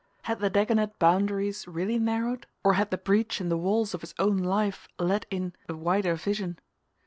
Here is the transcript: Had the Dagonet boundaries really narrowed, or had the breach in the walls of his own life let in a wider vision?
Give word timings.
Had 0.23 0.39
the 0.39 0.49
Dagonet 0.49 0.97
boundaries 0.97 1.67
really 1.67 1.99
narrowed, 1.99 2.47
or 2.63 2.73
had 2.73 2.89
the 2.89 2.97
breach 2.97 3.39
in 3.39 3.49
the 3.49 3.57
walls 3.59 3.93
of 3.93 4.01
his 4.01 4.15
own 4.17 4.39
life 4.39 4.87
let 4.97 5.27
in 5.29 5.53
a 5.69 5.75
wider 5.75 6.15
vision? 6.15 6.57